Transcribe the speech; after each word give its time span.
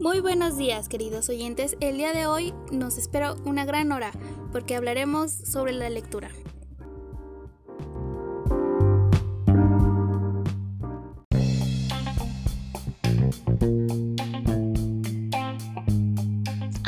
Muy 0.00 0.18
buenos 0.20 0.56
días, 0.56 0.88
queridos 0.88 1.28
oyentes. 1.28 1.76
El 1.80 1.98
día 1.98 2.12
de 2.12 2.26
hoy 2.26 2.52
nos 2.72 2.98
espera 2.98 3.34
una 3.44 3.64
gran 3.64 3.92
hora 3.92 4.10
porque 4.50 4.74
hablaremos 4.74 5.30
sobre 5.30 5.72
la 5.72 5.88
lectura. 5.90 6.30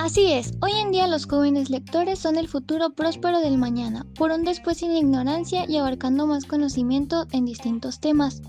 Así 0.03 0.33
es, 0.33 0.55
hoy 0.61 0.73
en 0.73 0.91
día 0.91 1.07
los 1.07 1.27
jóvenes 1.27 1.71
lectores 1.71 2.19
son 2.19 2.37
el 2.37 2.49
futuro 2.49 2.91
próspero 2.91 3.39
del 3.39 3.57
mañana, 3.57 4.05
por 4.17 4.33
un 4.33 4.43
después 4.43 4.79
sin 4.79 4.91
ignorancia 4.91 5.65
y 5.69 5.77
abarcando 5.77 6.27
más 6.27 6.45
conocimiento 6.45 7.29
en 7.31 7.45
distintos 7.45 8.01
temas. 8.01 8.43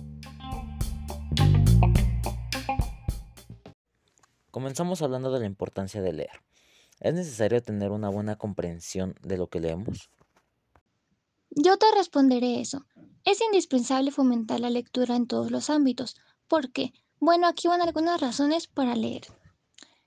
Comenzamos 4.49 5.03
hablando 5.03 5.31
de 5.31 5.41
la 5.41 5.45
importancia 5.45 6.02
de 6.02 6.13
leer. 6.13 6.41
¿Es 6.99 7.13
necesario 7.13 7.62
tener 7.62 7.91
una 7.91 8.09
buena 8.09 8.35
comprensión 8.35 9.13
de 9.21 9.38
lo 9.38 9.48
que 9.48 9.59
leemos? 9.59 10.09
Yo 11.51 11.77
te 11.77 11.85
responderé 11.95 12.62
eso. 12.62 12.88
Es 13.26 13.40
indispensable 13.41 14.09
fomentar 14.09 14.59
la 14.59 14.71
lectura 14.71 15.15
en 15.15 15.27
todos 15.27 15.51
los 15.51 15.70
ámbitos. 15.70 16.15
¿Por 16.48 16.71
qué? 16.71 16.93
Bueno, 17.20 17.45
aquí 17.45 17.67
van 17.67 17.84
algunas 17.84 18.20
razones 18.20 18.65
para 18.65 18.95
leer. 18.95 19.27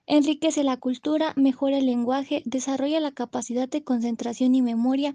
Enriquece 0.09 0.63
la 0.63 0.77
cultura, 0.77 1.33
mejora 1.37 1.79
el 1.79 1.87
lenguaje, 1.87 2.43
desarrolla 2.45 3.01
la 3.01 3.11
capacidad 3.11 3.69
de 3.69 3.83
concentración 3.83 4.55
y 4.55 4.63
memoria, 4.63 5.13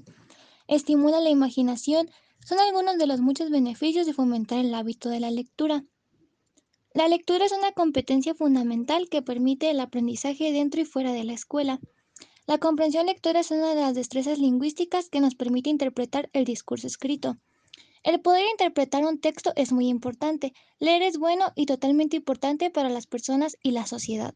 estimula 0.67 1.21
la 1.21 1.29
imaginación, 1.29 2.09
son 2.45 2.59
algunos 2.59 2.97
de 2.97 3.07
los 3.07 3.21
muchos 3.21 3.49
beneficios 3.49 4.05
de 4.05 4.13
fomentar 4.13 4.59
el 4.59 4.73
hábito 4.73 5.09
de 5.09 5.21
la 5.21 5.31
lectura. 5.31 5.85
La 6.93 7.07
lectura 7.07 7.45
es 7.45 7.53
una 7.53 7.71
competencia 7.71 8.35
fundamental 8.35 9.07
que 9.09 9.21
permite 9.21 9.69
el 9.69 9.79
aprendizaje 9.79 10.51
dentro 10.51 10.81
y 10.81 10.85
fuera 10.85 11.13
de 11.13 11.23
la 11.23 11.33
escuela. 11.33 11.79
La 12.45 12.57
comprensión 12.57 13.05
lectora 13.05 13.39
es 13.39 13.51
una 13.51 13.73
de 13.73 13.81
las 13.81 13.95
destrezas 13.95 14.39
lingüísticas 14.39 15.07
que 15.07 15.21
nos 15.21 15.35
permite 15.35 15.69
interpretar 15.69 16.29
el 16.33 16.43
discurso 16.43 16.87
escrito. 16.87 17.37
El 18.03 18.19
poder 18.19 18.43
interpretar 18.51 19.05
un 19.05 19.21
texto 19.21 19.53
es 19.55 19.71
muy 19.71 19.87
importante. 19.87 20.53
Leer 20.79 21.03
es 21.03 21.17
bueno 21.17 21.53
y 21.55 21.65
totalmente 21.65 22.17
importante 22.17 22.69
para 22.71 22.89
las 22.89 23.07
personas 23.07 23.55
y 23.63 23.71
la 23.71 23.85
sociedad. 23.85 24.33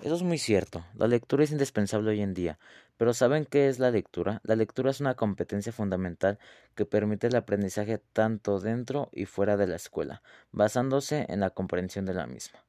Eso 0.00 0.16
es 0.16 0.22
muy 0.22 0.38
cierto. 0.38 0.84
La 0.94 1.06
lectura 1.06 1.44
es 1.44 1.52
indispensable 1.52 2.10
hoy 2.10 2.20
en 2.20 2.34
día. 2.34 2.58
Pero 2.96 3.12
¿saben 3.12 3.44
qué 3.44 3.68
es 3.68 3.78
la 3.78 3.90
lectura? 3.90 4.40
La 4.44 4.54
lectura 4.54 4.90
es 4.90 5.00
una 5.00 5.14
competencia 5.14 5.72
fundamental 5.72 6.38
que 6.74 6.86
permite 6.86 7.26
el 7.26 7.36
aprendizaje 7.36 7.98
tanto 8.12 8.60
dentro 8.60 9.08
y 9.12 9.26
fuera 9.26 9.56
de 9.56 9.66
la 9.66 9.76
escuela, 9.76 10.22
basándose 10.52 11.26
en 11.28 11.40
la 11.40 11.50
comprensión 11.50 12.04
de 12.04 12.14
la 12.14 12.26
misma. 12.26 12.60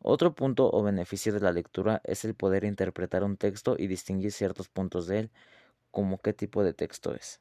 Otro 0.00 0.34
punto 0.34 0.70
o 0.72 0.82
beneficio 0.82 1.32
de 1.32 1.40
la 1.40 1.52
lectura 1.52 2.00
es 2.04 2.24
el 2.24 2.34
poder 2.34 2.64
interpretar 2.64 3.24
un 3.24 3.36
texto 3.36 3.76
y 3.78 3.86
distinguir 3.86 4.32
ciertos 4.32 4.68
puntos 4.68 5.06
de 5.06 5.18
él, 5.20 5.30
como 5.90 6.18
qué 6.18 6.32
tipo 6.32 6.62
de 6.62 6.72
texto 6.72 7.14
es. 7.14 7.40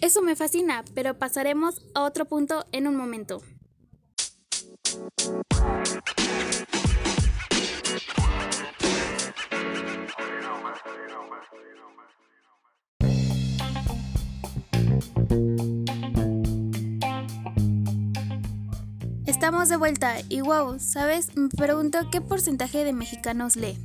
Eso 0.00 0.22
me 0.22 0.36
fascina, 0.36 0.84
pero 0.94 1.18
pasaremos 1.18 1.82
a 1.94 2.02
otro 2.02 2.24
punto 2.24 2.66
en 2.72 2.88
un 2.88 2.96
momento. 2.96 3.40
Estamos 19.34 19.68
de 19.68 19.76
vuelta 19.76 20.14
y 20.28 20.42
wow, 20.42 20.78
¿sabes? 20.78 21.36
Me 21.36 21.48
pregunto 21.48 21.98
qué 22.12 22.20
porcentaje 22.20 22.84
de 22.84 22.92
mexicanos 22.92 23.56
lee. 23.56 23.76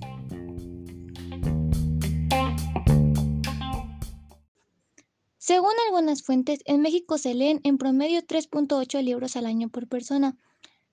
Según 5.39 5.71
algunas 5.87 6.21
fuentes, 6.21 6.59
en 6.65 6.81
México 6.81 7.17
se 7.17 7.33
leen 7.33 7.61
en 7.63 7.79
promedio 7.79 8.21
3.8 8.21 9.01
libros 9.01 9.35
al 9.35 9.47
año 9.47 9.69
por 9.69 9.87
persona, 9.87 10.37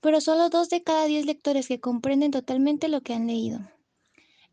pero 0.00 0.22
solo 0.22 0.49
2 0.49 0.71
de 0.71 0.83
cada 0.83 1.05
10 1.05 1.27
lectores 1.27 1.69
que 1.69 1.78
comprenden 1.78 2.31
totalmente 2.31 2.88
lo 2.88 3.03
que 3.03 3.12
han 3.12 3.27
leído. 3.27 3.61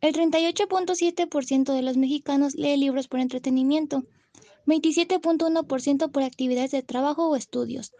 El 0.02 0.14
38.7% 0.14 1.72
de 1.72 1.82
los 1.82 1.96
mexicanos 1.96 2.54
lee 2.56 2.76
libros 2.76 3.08
por 3.08 3.20
entretenimiento, 3.20 4.04
27.1% 4.66 6.10
por 6.12 6.22
actividades 6.22 6.72
de 6.72 6.82
trabajo 6.82 7.26
o 7.26 7.36
estudios, 7.36 7.94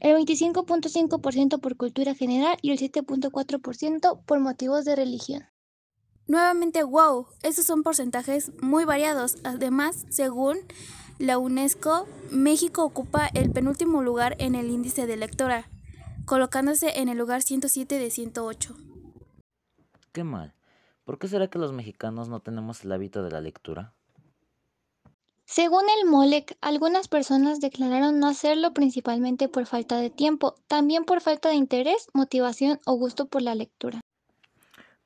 el 0.00 0.16
25.5% 0.16 1.60
por 1.60 1.76
cultura 1.76 2.14
general 2.14 2.56
y 2.62 2.72
el 2.72 2.78
7.4% 2.78 4.24
por 4.24 4.40
motivos 4.40 4.84
de 4.84 4.96
religión. 4.96 5.44
Nuevamente, 6.26 6.82
wow, 6.82 7.26
esos 7.42 7.66
son 7.66 7.82
porcentajes 7.82 8.52
muy 8.62 8.84
variados. 8.84 9.36
Además, 9.44 10.06
según 10.10 10.58
la 11.18 11.38
UNESCO, 11.38 12.06
México 12.30 12.84
ocupa 12.84 13.28
el 13.34 13.50
penúltimo 13.50 14.02
lugar 14.02 14.36
en 14.38 14.54
el 14.54 14.70
índice 14.70 15.06
de 15.06 15.16
lectora, 15.16 15.68
colocándose 16.24 17.00
en 17.00 17.08
el 17.08 17.18
lugar 17.18 17.42
107 17.42 17.98
de 17.98 18.10
108. 18.10 18.76
Qué 20.12 20.24
mal. 20.24 20.54
¿Por 21.04 21.18
qué 21.18 21.28
será 21.28 21.48
que 21.48 21.58
los 21.58 21.72
mexicanos 21.72 22.28
no 22.28 22.40
tenemos 22.40 22.84
el 22.84 22.92
hábito 22.92 23.22
de 23.22 23.30
la 23.32 23.40
lectura? 23.40 23.94
Según 25.50 25.82
el 25.98 26.08
MOLEC, 26.08 26.56
algunas 26.60 27.08
personas 27.08 27.58
declararon 27.58 28.20
no 28.20 28.28
hacerlo 28.28 28.72
principalmente 28.72 29.48
por 29.48 29.66
falta 29.66 29.96
de 29.96 30.08
tiempo, 30.08 30.54
también 30.68 31.04
por 31.04 31.20
falta 31.20 31.48
de 31.48 31.56
interés, 31.56 32.06
motivación 32.14 32.78
o 32.86 32.94
gusto 32.94 33.26
por 33.26 33.42
la 33.42 33.56
lectura. 33.56 34.00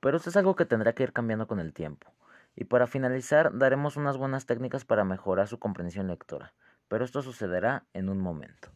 Pero 0.01 0.19
esto 0.19 0.29
es 0.29 0.37
algo 0.37 0.55
que 0.55 0.67
tendrá 0.67 0.95
que 0.95 1.03
ir 1.03 1.15
cambiando 1.15 1.47
con 1.47 1.61
el 1.61 1.73
tiempo. 1.73 2.13
Y 2.55 2.65
para 2.65 2.87
finalizar, 2.87 3.57
daremos 3.57 3.97
unas 3.97 4.19
buenas 4.19 4.45
técnicas 4.45 4.85
para 4.85 5.03
mejorar 5.03 5.49
su 5.49 5.59
comprensión 5.59 6.09
lectora, 6.09 6.53
pero 6.89 7.07
esto 7.07 7.23
sucederá 7.23 7.87
en 7.95 8.11
un 8.11 8.21
momento. 8.21 8.69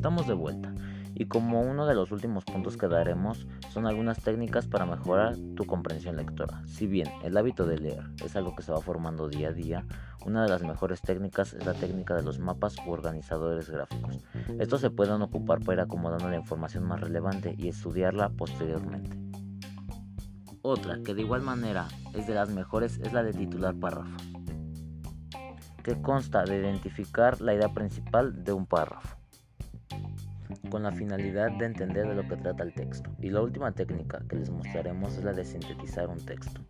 Estamos 0.00 0.26
de 0.26 0.32
vuelta 0.32 0.72
y 1.14 1.26
como 1.26 1.60
uno 1.60 1.84
de 1.84 1.94
los 1.94 2.10
últimos 2.10 2.46
puntos 2.46 2.78
que 2.78 2.88
daremos 2.88 3.46
son 3.68 3.86
algunas 3.86 4.22
técnicas 4.22 4.66
para 4.66 4.86
mejorar 4.86 5.36
tu 5.56 5.66
comprensión 5.66 6.16
lectora. 6.16 6.62
Si 6.64 6.86
bien 6.86 7.06
el 7.22 7.36
hábito 7.36 7.66
de 7.66 7.76
leer 7.76 8.04
es 8.24 8.34
algo 8.34 8.56
que 8.56 8.62
se 8.62 8.72
va 8.72 8.80
formando 8.80 9.28
día 9.28 9.48
a 9.48 9.52
día, 9.52 9.84
una 10.24 10.42
de 10.42 10.48
las 10.48 10.62
mejores 10.62 11.02
técnicas 11.02 11.52
es 11.52 11.66
la 11.66 11.74
técnica 11.74 12.14
de 12.14 12.22
los 12.22 12.38
mapas 12.38 12.76
u 12.86 12.92
organizadores 12.92 13.68
gráficos. 13.68 14.24
Estos 14.58 14.80
se 14.80 14.88
pueden 14.88 15.20
ocupar 15.20 15.60
para 15.60 15.74
ir 15.74 15.80
acomodando 15.80 16.30
la 16.30 16.36
información 16.36 16.84
más 16.84 17.02
relevante 17.02 17.54
y 17.58 17.68
estudiarla 17.68 18.30
posteriormente. 18.30 19.18
Otra 20.62 21.02
que 21.04 21.12
de 21.12 21.20
igual 21.20 21.42
manera 21.42 21.88
es 22.14 22.26
de 22.26 22.32
las 22.32 22.48
mejores 22.48 22.98
es 23.00 23.12
la 23.12 23.22
de 23.22 23.34
titular 23.34 23.74
párrafos, 23.74 24.22
que 25.84 26.00
consta 26.00 26.44
de 26.44 26.56
identificar 26.56 27.42
la 27.42 27.52
idea 27.52 27.68
principal 27.74 28.42
de 28.42 28.54
un 28.54 28.64
párrafo 28.64 29.19
con 30.70 30.82
la 30.84 30.92
finalidad 30.92 31.50
de 31.52 31.66
entender 31.66 32.08
de 32.08 32.14
lo 32.14 32.26
que 32.26 32.36
trata 32.36 32.62
el 32.62 32.72
texto. 32.72 33.10
Y 33.20 33.30
la 33.30 33.42
última 33.42 33.72
técnica 33.72 34.22
que 34.28 34.36
les 34.36 34.50
mostraremos 34.50 35.16
es 35.16 35.24
la 35.24 35.32
de 35.32 35.44
sintetizar 35.44 36.08
un 36.08 36.24
texto. 36.24 36.62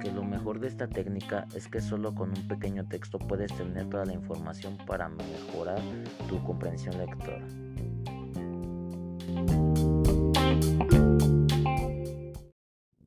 Que 0.00 0.10
lo 0.12 0.22
mejor 0.22 0.60
de 0.60 0.68
esta 0.68 0.88
técnica 0.88 1.46
es 1.54 1.68
que 1.68 1.80
solo 1.80 2.14
con 2.14 2.30
un 2.30 2.48
pequeño 2.48 2.88
texto 2.88 3.18
puedes 3.18 3.54
tener 3.54 3.88
toda 3.90 4.06
la 4.06 4.14
información 4.14 4.78
para 4.86 5.08
mejorar 5.08 5.80
tu 6.28 6.42
comprensión 6.44 6.96
lectora. 6.96 7.44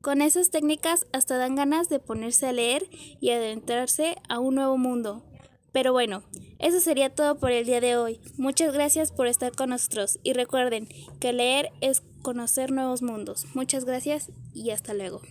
Con 0.02 0.22
esas 0.22 0.50
técnicas 0.50 1.06
hasta 1.12 1.36
dan 1.36 1.54
ganas 1.54 1.88
de 1.88 1.98
ponerse 1.98 2.46
a 2.46 2.52
leer 2.52 2.82
y 3.20 3.30
adentrarse 3.30 4.16
a 4.28 4.40
un 4.40 4.56
nuevo 4.56 4.76
mundo, 4.76 5.22
pero 5.72 5.92
bueno, 5.92 6.22
eso 6.58 6.80
sería 6.80 7.14
todo 7.14 7.38
por 7.38 7.52
el 7.52 7.66
día 7.66 7.80
de 7.80 7.96
hoy. 7.96 8.20
Muchas 8.36 8.72
gracias 8.72 9.12
por 9.12 9.26
estar 9.26 9.52
con 9.52 9.70
nosotros 9.70 10.18
y 10.22 10.32
recuerden 10.32 10.88
que 11.20 11.32
leer 11.32 11.70
es 11.80 12.02
conocer 12.22 12.70
nuevos 12.70 13.02
mundos. 13.02 13.46
Muchas 13.54 13.84
gracias 13.84 14.30
y 14.54 14.70
hasta 14.70 14.94
luego. 14.94 15.22